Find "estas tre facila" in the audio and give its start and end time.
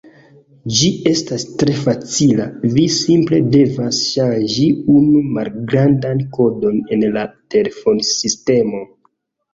1.09-2.47